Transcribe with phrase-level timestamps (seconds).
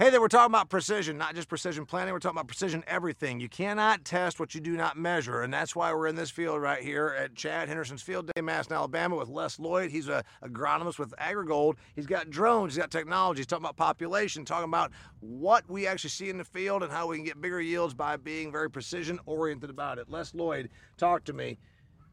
[0.00, 3.40] Hey there, we're talking about precision, not just precision planning, we're talking about precision everything.
[3.40, 6.62] You cannot test what you do not measure, and that's why we're in this field
[6.62, 9.90] right here at Chad Henderson's Field Day, Madison, Alabama, with Les Lloyd.
[9.90, 11.78] He's a agronomist with AgriGold.
[11.96, 16.10] He's got drones, he's got technology, he's talking about population, talking about what we actually
[16.10, 19.18] see in the field and how we can get bigger yields by being very precision
[19.26, 20.08] oriented about it.
[20.08, 21.58] Les Lloyd, talk to me.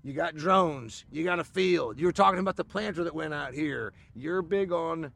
[0.01, 1.99] You got drones, you got a field.
[1.99, 3.93] You were talking about the planter that went out here.
[4.15, 5.11] You're big on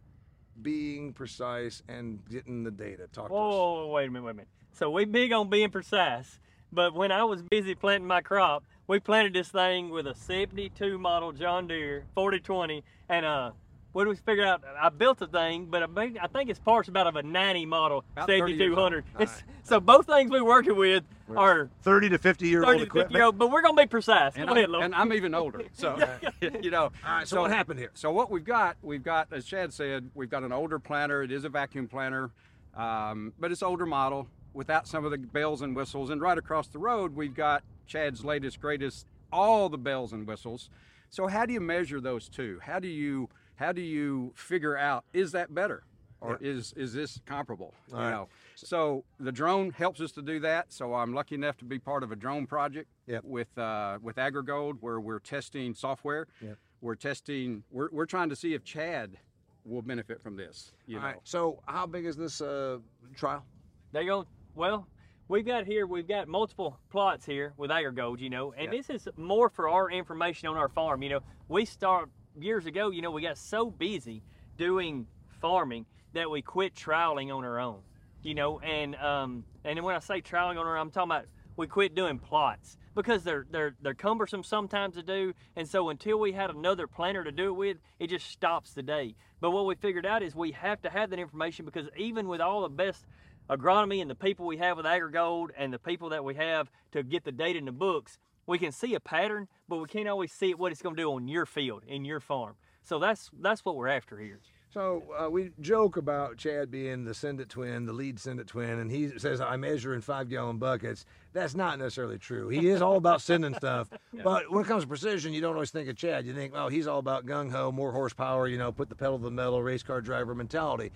[0.61, 3.07] being precise and getting the data.
[3.11, 3.39] Talk to us.
[3.39, 4.47] Whoa, wait a minute, wait a minute.
[4.73, 6.39] So we big on being precise,
[6.71, 10.97] but when I was busy planting my crop, we planted this thing with a 72
[10.97, 13.51] model John Deere 4020 and uh
[13.99, 14.63] what do we figure out?
[14.81, 18.29] I built the thing, but I, think- it's parts about of a 90 model About
[18.29, 19.03] 30 7200.
[19.19, 21.03] It's, so both things we're working with
[21.35, 23.11] are 30 to 50 year 30 old equipment.
[23.13, 24.31] year old, but we're gonna be precise.
[24.37, 24.85] And, Go ahead, I'm, Lord.
[24.85, 25.63] and I'm even older.
[25.73, 25.97] So,
[26.41, 26.83] you know.
[26.83, 27.91] All right, so, what happened here?
[27.93, 31.21] So what we've got, we've got, as Chad said, we've got an older planter.
[31.21, 32.31] It is a vacuum planter,
[32.77, 36.09] um, but it's older model without some of the bells and whistles.
[36.09, 40.69] And right across the road, we've got Chad's latest, greatest, all the bells and whistles.
[41.09, 42.59] So how do you measure those two?
[42.63, 45.83] How do you how do you figure out is that better?
[46.21, 47.73] Or is is this comparable?
[47.89, 48.09] you right.
[48.11, 48.27] know.
[48.55, 50.73] So the drone helps us to do that.
[50.73, 53.23] So I'm lucky enough to be part of a drone project Yep.
[53.23, 56.27] with uh, with AgriGold where we're testing software.
[56.41, 56.57] Yep.
[56.81, 57.63] We're testing.
[57.71, 59.17] We're, we're trying to see if Chad
[59.65, 60.71] will benefit from this.
[60.87, 61.07] You All know.
[61.07, 62.79] right, so how big is this uh,
[63.15, 63.45] trial?
[63.93, 64.87] They go well.
[65.29, 65.85] We've got here.
[65.87, 68.77] We've got multiple plots here with AgriGold, you know, and Yeah.
[68.79, 71.01] this is more for our information on our farm.
[71.03, 72.09] You know, we start
[72.43, 72.89] years ago.
[72.89, 74.23] You know, we got so busy
[74.57, 75.07] doing
[75.41, 77.81] farming that we quit trialing on our own.
[78.21, 81.25] You know, and um, and when I say trialing on our own, I'm talking about
[81.55, 86.19] we quit doing plots because they're they're they're cumbersome sometimes to do, and so until
[86.19, 89.15] we had another planter to do it with, it just stops the day.
[89.39, 92.41] But what we figured out is we have to have that information because even with
[92.41, 93.05] all the best
[93.49, 97.03] agronomy and the people we have with AgriGold and the people that we have to
[97.03, 98.17] get the data in the books,
[98.49, 101.13] we can see a pattern, but we can't always see what it's going to do
[101.13, 102.55] on your field in your farm.
[102.83, 104.39] So that's that's what we're after here.
[104.71, 108.47] So uh, we joke about Chad being the send it twin, the lead send it
[108.47, 111.05] twin, and he says I measure in five gallon buckets.
[111.33, 112.49] That's not necessarily true.
[112.49, 113.89] He is all about sending stuff,
[114.23, 116.25] but when it comes to precision, you don't always think of Chad.
[116.25, 119.17] You think, oh, he's all about gung ho, more horsepower, you know, put the pedal
[119.17, 120.91] to the metal, race car driver mentality.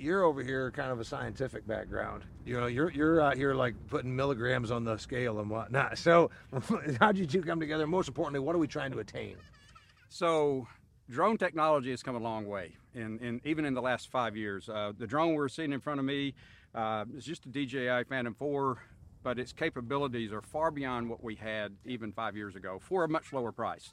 [0.00, 2.24] You're over here kind of a scientific background.
[2.46, 5.98] You know, you're you're out here like putting milligrams on the scale and whatnot.
[5.98, 6.30] So
[6.98, 7.86] how did you two come together?
[7.86, 9.36] Most importantly, what are we trying to attain?
[10.08, 10.66] So
[11.10, 14.70] drone technology has come a long way, in even in the last five years.
[14.70, 16.34] Uh, the drone we're seeing in front of me
[16.74, 18.78] uh, is just a DJI Phantom 4,
[19.22, 23.08] but its capabilities are far beyond what we had even five years ago for a
[23.08, 23.92] much lower price.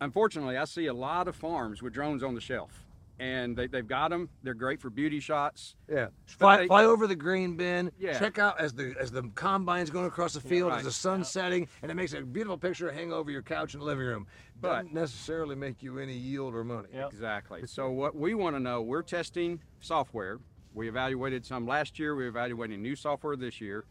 [0.00, 2.72] Unfortunately, I see a lot of farms with drones on the shelf,
[3.18, 4.28] and they, they've got them.
[4.42, 5.76] They're great for beauty shots.
[5.88, 7.92] Yeah, fly, they- fly over the grain bin.
[7.98, 8.18] Yeah.
[8.18, 10.84] Check out as the as the combine's going across the field as right.
[10.84, 13.86] the sun's setting, and it makes a beautiful picture hang over your couch in the
[13.86, 14.26] living room.
[14.60, 16.88] But- Doesn't necessarily make you any yield or money.
[16.92, 17.12] Yep.
[17.12, 17.66] Exactly.
[17.66, 20.38] So what we want to know, we're testing software.
[20.74, 22.16] We evaluated some last year.
[22.16, 23.84] We're evaluating new software this year,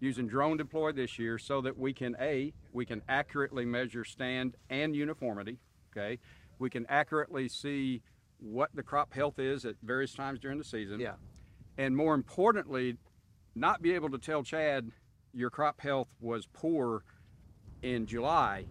[0.00, 4.54] using drone deployed this year, so that we can a we can accurately measure stand
[4.68, 5.58] and uniformity.
[5.96, 6.18] Okay,
[6.58, 8.02] we can accurately see
[8.38, 11.00] what the crop health is at various times during the season.
[11.00, 11.14] Yeah.
[11.78, 12.96] And more importantly,
[13.54, 14.90] not be able to tell Chad
[15.34, 17.02] your crop health was poor
[17.82, 18.64] in July.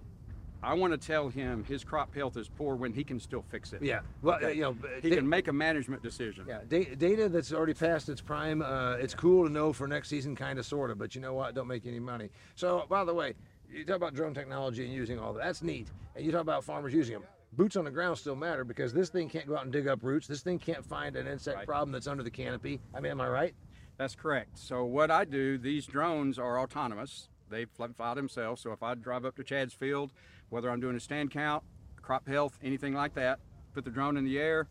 [0.63, 3.71] I want to tell him his crop health is poor when he can still fix
[3.73, 3.83] it.
[3.83, 3.99] Yeah.
[4.23, 4.53] Well, Okay.
[4.55, 6.45] you know, He da- can make a management decision.
[6.47, 8.63] yeah, da- data that's already past its prime.
[8.63, 10.97] Uh, it's cool to know for next season, kind of, sort of.
[10.97, 11.53] But you know what?
[11.53, 12.31] Don't make any money.
[12.55, 13.35] So, by the way,
[13.69, 15.43] you talk about drone technology and using all that.
[15.43, 15.87] That's neat.
[16.15, 17.23] And you talk about farmers using them.
[17.55, 20.03] Boots on the ground still matter because this thing can't go out and dig up
[20.03, 20.27] roots.
[20.27, 21.65] This thing can't find an insect Right.
[21.67, 22.81] problem that's under the canopy.
[22.93, 23.55] I mean, am I right?
[23.97, 24.57] That's correct.
[24.57, 27.29] So what I do, these drones are autonomous.
[27.49, 28.61] They fly fly themselves.
[28.61, 30.11] So if I drive up to Chad's field,
[30.49, 31.63] whether I'm doing a stand count,
[32.01, 33.39] crop health, anything like that,
[33.73, 34.67] put the drone in the air,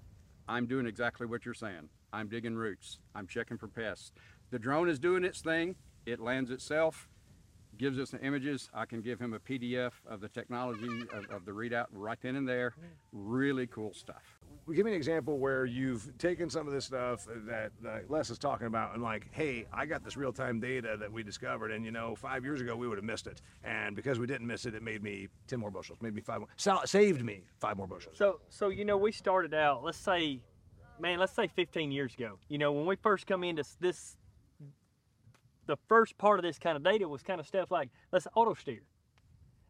[0.46, 1.88] I'm doing exactly what you're saying.
[2.12, 2.98] I'm digging roots.
[3.14, 4.12] I'm checking for pests.
[4.50, 5.76] The drone is doing its thing.
[6.04, 7.08] It lands itself,
[7.78, 8.70] gives us the images.
[8.74, 12.36] I can give him a PDF of the technology of, of the readout right then
[12.36, 12.74] and there.
[13.12, 14.22] Really cool stuff.
[14.72, 18.38] give me an example where you've taken some of this stuff that uh, Les is
[18.38, 21.90] talking about and like, hey, I got this real-time data that we discovered, and you
[21.90, 24.74] know, five years ago we would have missed it, and because we didn't miss it,
[24.74, 27.86] it made me ten more bushels, made me five more, sa- saved me five more
[27.86, 28.16] bushels.
[28.16, 29.84] So, so you know, we started out.
[29.84, 30.40] Let's say,
[31.00, 32.38] man, let's say 15 years ago.
[32.48, 34.16] You know, when we first come into this,
[35.66, 38.54] the first part of this kind of data was kind of stuff like let's auto
[38.54, 38.82] steer,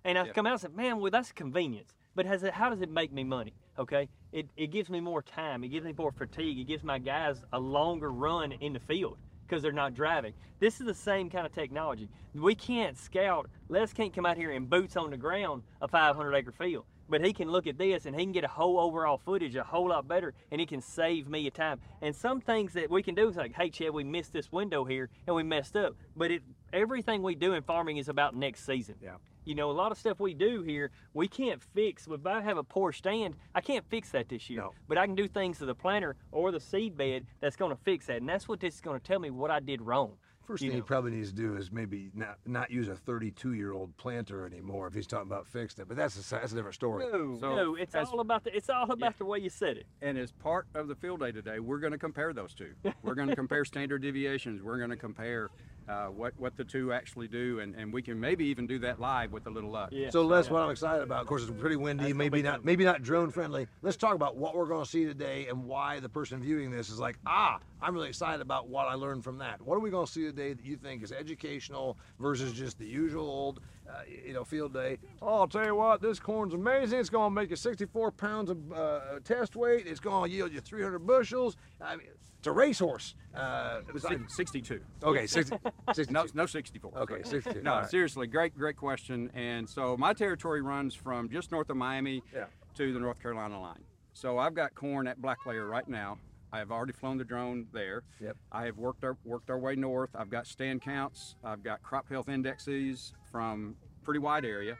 [0.04, 1.94] and I come out and said, man, well that's convenience.
[2.14, 3.54] But has it, how does it make me money?
[3.78, 5.64] Okay, it, it gives me more time.
[5.64, 6.58] It gives me more fatigue.
[6.58, 10.32] It gives my guys a longer run in the field because they're not driving.
[10.60, 12.08] This is the same kind of technology.
[12.34, 13.50] We can't scout.
[13.68, 16.84] Les can't come out here and boots on the ground a 500 acre field.
[17.08, 19.64] But he can look at this and he can get a whole overall footage a
[19.64, 21.80] whole lot better and he can save me a time.
[22.00, 24.84] And some things that we can do is like, hey Chad, we missed this window
[24.84, 25.94] here and we messed up.
[26.16, 26.42] But it
[26.72, 28.96] everything we do in farming is about next season.
[29.02, 29.16] Yeah.
[29.44, 32.06] You know, a lot of stuff we do here, we can't fix.
[32.10, 34.60] If I have a poor stand, I can't fix that this year.
[34.60, 34.72] No.
[34.88, 37.82] But I can do things to the planter or the seed bed that's going to
[37.82, 38.16] fix that.
[38.16, 40.12] And that's what this is going to tell me what I did wrong.
[40.46, 43.54] First You thing he probably needs to do is maybe not not use a 32
[43.54, 45.88] year old planter anymore if he's talking about fixing it.
[45.88, 47.06] But that's a, that's a different story.
[47.10, 49.78] No, So, no, it's as- all about the it's all about the way you said
[49.78, 49.86] it.
[50.02, 52.72] And as part of the field day today, we're going to compare those two.
[53.02, 54.62] We're going to compare standard deviations.
[54.62, 55.50] We're going to compare
[55.88, 59.00] uh, what what the two actually do, and, and we can maybe even do that
[59.00, 59.90] live with a little luck.
[59.92, 60.10] Yeah.
[60.10, 62.84] So Les, what I'm excited about, of course, it's pretty windy, That's maybe not, maybe
[62.84, 63.66] not drone friendly.
[63.82, 66.88] Let's talk about what we're going to see today and why the person viewing this
[66.88, 69.60] is like, ah, I'm really excited about what I learned from that.
[69.60, 72.86] What are we going to see today that you think is educational versus just the
[72.86, 74.98] usual old, uh, you know, field day?
[75.22, 76.98] Oh, I'll tell you what, this corn's amazing.
[76.98, 79.86] It's going to make you 64 pounds of uh, test weight.
[79.86, 81.56] It's going to yield you 300 bushels.
[81.80, 82.08] I mean,
[82.38, 83.14] it's a racehorse.
[83.34, 84.80] Uh, Six- 62.
[85.02, 85.56] okay, 60,
[85.94, 86.12] 62.
[86.12, 86.92] No, no 64.
[86.98, 87.62] Okay, 62.
[87.62, 87.90] No, right.
[87.90, 89.30] seriously, great, great question.
[89.34, 92.44] And so my territory runs from just north of Miami Yeah.
[92.76, 93.82] to the North Carolina line.
[94.12, 96.18] So I've got corn at Black Layer right now.
[96.54, 98.04] I have already flown the drone there.
[98.20, 98.36] Yep.
[98.52, 100.10] I have worked our worked our way north.
[100.14, 101.34] I've got stand counts.
[101.42, 103.74] I've got crop health indexes from
[104.04, 104.78] pretty wide area.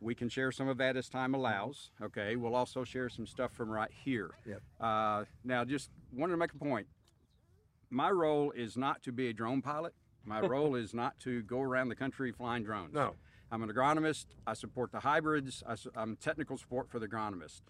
[0.00, 1.90] We can share some of that as time allows.
[2.00, 2.36] Okay.
[2.36, 4.30] We'll also share some stuff from right here.
[4.46, 4.62] Yep.
[4.80, 6.86] Uh, now, just wanted to make a point.
[7.90, 9.94] My role is not to be a drone pilot.
[10.24, 12.94] My role is not to go around the country flying drones.
[12.94, 13.14] No.
[13.50, 14.26] I'm an agronomist.
[14.46, 15.64] I support the hybrids.
[15.66, 17.62] I, am technical support for the agronomist.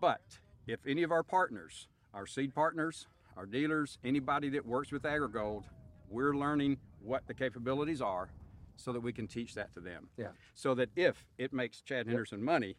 [0.00, 3.06] But if any of our partners, our seed partners,
[3.36, 5.64] our dealers, anybody that works with AgriGold,
[6.08, 8.28] we're learning what the capabilities are
[8.76, 10.08] so that we can teach that to them.
[10.16, 10.28] Yeah.
[10.54, 12.76] So that if it makes Chad Henderson money,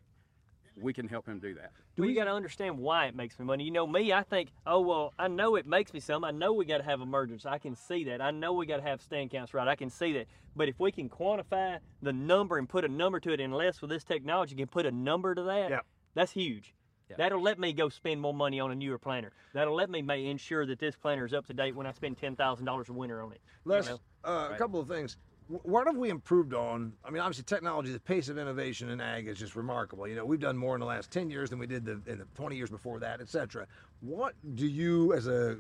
[0.82, 1.72] we can help him do that.
[1.98, 3.64] well, you got to understand why it makes me money.
[3.64, 6.26] You know, me, I think, oh well, I know it makes me some.
[6.26, 7.46] I know we got to have emergence.
[7.46, 8.20] I can see that.
[8.22, 9.68] I know we got to have stand counts right.
[9.70, 10.28] I can see that.
[10.54, 13.90] But if we can quantify the number and put a number to it, unless with
[13.90, 15.80] this technology can put a number to that, Yeah.
[16.14, 16.74] that's huge.
[17.10, 17.16] Yeah.
[17.18, 19.32] That'll let me go spend more money on a newer planter.
[19.54, 22.18] That'll let me ma- ensure that this planter is up to date when I spend
[22.18, 23.42] ten thousand dollars a winter on it.
[23.66, 24.00] you Les, know?
[24.24, 25.18] uh, a couple of things.
[25.48, 26.94] What have we improved on?
[27.04, 30.08] I mean, obviously, technology, the pace of innovation in ag is just remarkable.
[30.08, 32.18] You know, we've done more in the last 10 years than we did the, in
[32.18, 33.68] the 20 years before that, et cetera.
[34.02, 35.58] What do you, as a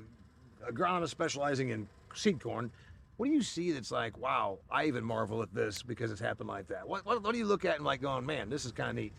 [0.68, 2.72] agronomist specializing in seed corn,
[3.18, 6.50] what do you see that's like, wow, I even marvel at this because it's happened
[6.50, 6.88] like that?
[6.88, 8.96] What, what, what do you look at and like going, man, this is kind of
[8.96, 9.14] neat?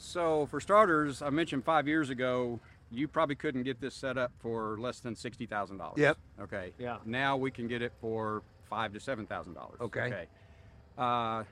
[0.00, 2.60] So, for starters, I mentioned five years ago,
[2.90, 5.98] you probably couldn't get this set up for less than sixty thousand dollars.
[5.98, 6.18] Yep.
[6.42, 6.72] Okay.
[6.78, 6.98] Yeah.
[7.04, 9.80] Now we can get it for five to seven thousand dollars.
[9.80, 10.00] Okay.
[10.02, 10.26] Okay.
[10.96, 11.42] Uh,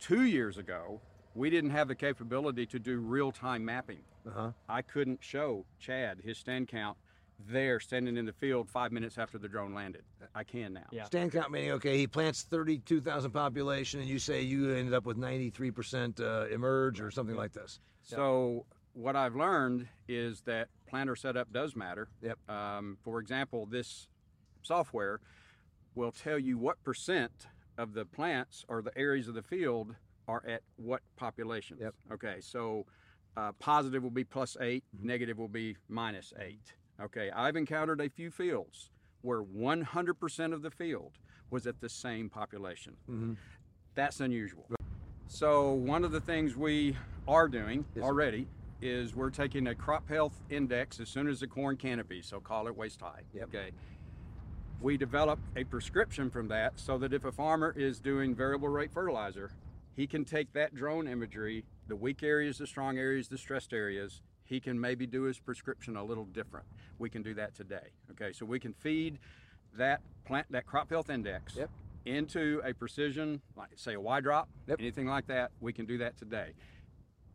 [0.00, 1.00] two years ago,
[1.36, 4.00] we didn't have the capability to do real-time mapping.
[4.26, 4.50] Uh-huh.
[4.68, 6.96] I couldn't show Chad his stand count
[7.38, 10.02] there, standing in the field five minutes after the drone landed.
[10.34, 10.86] I can now.
[10.90, 11.04] Yeah.
[11.04, 15.16] Stand count meaning, okay, he plants 32,000 population and you say you ended up with
[15.16, 17.80] 93% uh, emerge or something like this.
[18.02, 22.08] So what I've learned is that planter setup does matter.
[22.22, 22.38] Yep.
[22.48, 24.08] Um, for example, this
[24.62, 25.20] software
[25.94, 27.46] will tell you what percent
[27.78, 29.94] of the plants or the areas of the field
[30.28, 31.76] are at what population.
[31.80, 31.94] Yep.
[32.12, 32.86] Okay, so
[33.36, 36.74] uh, positive will be plus 8 negative will be minus eight.
[37.00, 38.90] Okay, I've encountered a few fields
[39.22, 41.12] where 100% of the field
[41.50, 42.94] was at the same population.
[43.10, 43.34] Mm-hmm.
[43.94, 44.66] That's unusual.
[45.28, 48.46] So one of the things we are doing Yes, already
[48.80, 52.68] is we're taking a crop health index as soon as the corn canopy, so call
[52.68, 53.22] it waist high.
[53.34, 53.48] Yep.
[53.48, 53.70] Okay.
[54.80, 58.92] We develop a prescription from that so that if a farmer is doing variable rate
[58.92, 59.50] fertilizer,
[59.96, 64.20] he can take that drone imagery, the weak areas, the strong areas, the stressed areas,
[64.46, 66.66] he can maybe do his prescription a little different.
[66.98, 67.90] We can do that today.
[68.12, 69.18] Okay, so we can feed
[69.76, 71.70] that plant that crop health index Yep.
[72.04, 74.80] into a precision, like say a Y drop, Yep.
[74.80, 76.54] anything like that, we can do that today.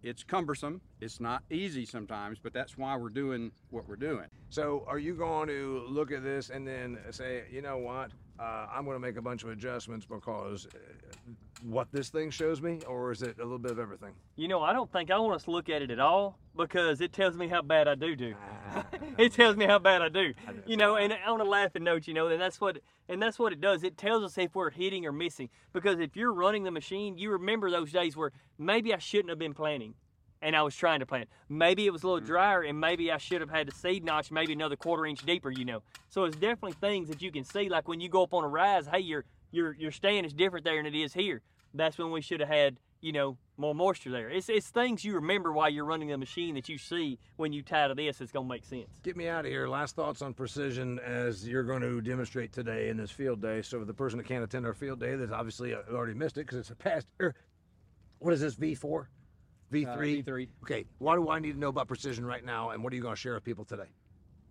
[0.03, 4.25] It's cumbersome, it's not easy sometimes, but that's why we're doing what we're doing.
[4.49, 8.67] So, are you going to look at this and then say, you know what, uh,
[8.71, 11.31] I'm going to make a bunch of adjustments because uh,
[11.63, 14.13] what this thing shows me, or is it a little bit of everything?
[14.35, 17.01] You know, I don't think I want us to look at it at all because
[17.01, 18.33] it tells me how bad I do do.
[18.73, 18.85] Ah.
[19.17, 20.33] it tells me how bad I do.
[20.65, 23.53] You know, and on a laughing note, you know, and that's what and that's what
[23.53, 23.83] it does.
[23.83, 25.49] It tells us if we're hitting or missing.
[25.73, 29.39] Because if you're running the machine, you remember those days where maybe I shouldn't have
[29.39, 29.95] been planting
[30.41, 31.29] and I was trying to plant.
[31.49, 34.31] Maybe it was a little drier, and maybe I should have had the seed notch
[34.31, 35.51] maybe another quarter inch deeper.
[35.51, 37.69] You know, so it's definitely things that you can see.
[37.69, 40.65] Like when you go up on a rise, hey, your your your stand is different
[40.65, 41.41] there than it is here.
[41.73, 44.29] That's when we should have had you know more moisture there.
[44.29, 47.61] It's it's things you remember while you're running the machine that you see when you
[47.61, 48.21] tie to this.
[48.21, 48.99] It's gonna make sense.
[49.03, 49.67] Get me out of here.
[49.67, 53.61] Last thoughts on precision as you're going to demonstrate today in this field day.
[53.61, 56.37] So, for the person that can't attend our field day, that's obviously uh, already missed
[56.37, 57.07] it because it's a past.
[57.21, 57.35] Er,
[58.19, 59.05] what is this V4?
[59.71, 59.87] V3?
[59.87, 60.47] Uh, V3.
[60.63, 60.85] Okay.
[60.99, 63.15] What do I need to know about precision right now, and what are you going
[63.15, 63.89] to share with people today?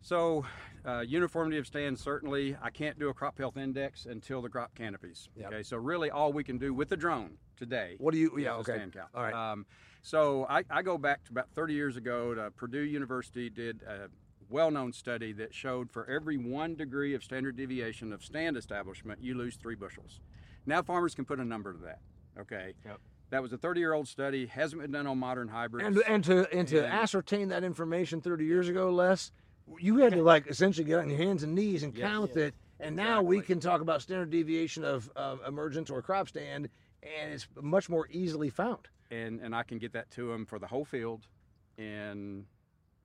[0.03, 0.45] So,
[0.87, 2.57] uh, uniformity of stand certainly.
[2.63, 5.29] I can't do a crop health index until the crop canopies.
[5.37, 5.47] Yep.
[5.53, 7.97] Okay, so really all we can do with the drone today.
[7.99, 8.33] What do you?
[8.39, 8.55] Yeah.
[8.57, 8.77] Okay.
[8.77, 9.09] Stand count.
[9.15, 9.35] All right.
[9.53, 9.67] Um,
[10.03, 14.09] so I, I go back to about 30 years ago to Purdue University did a
[14.49, 19.35] well-known study that showed for every one degree of standard deviation of stand establishment, you
[19.35, 20.21] lose three bushels.
[20.67, 22.01] Now farmers can put a number to that.
[22.41, 22.73] Okay.
[22.87, 22.99] Yep.
[23.29, 24.47] That was a 30-year-old study.
[24.47, 25.87] Hasn't been done on modern hybrids.
[25.87, 29.31] and and to and to And- ascertain that information 30 years ago, Les,
[29.79, 32.09] you had to like essentially get on your hands and knees and Yes.
[32.09, 32.55] count it.
[32.81, 36.71] And now we can talk about standard deviation of, of emergence or crop stand,
[37.03, 38.89] and it's much more easily found.
[39.11, 41.27] and and I can get that to them for the whole field
[41.77, 42.47] in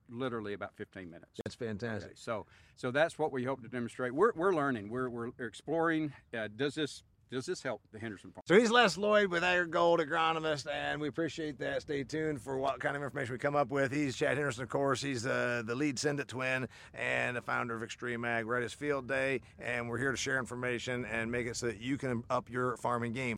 [0.08, 1.40] literally about 15 minutes.
[1.44, 2.10] That's fantastic.
[2.12, 2.46] Okay, so
[2.76, 4.12] so that's what we hope to demonstrate.
[4.14, 4.88] We're, we're learning.
[4.88, 6.12] We're, we're exploring.
[6.36, 8.44] Uh, does this does this help the Henderson farm?
[8.46, 11.82] So he's Les Lloyd with Air AgriGold agronomist, and we appreciate that.
[11.82, 13.92] Stay tuned for what kind of information we come up with.
[13.92, 15.02] He's Chad Henderson, of course.
[15.02, 18.56] He's uh, the lead Send It twin and the founder of XtremeAg.
[18.56, 21.80] At his field day, and we're here to share information and make it so that
[21.80, 23.35] you can up your farming game.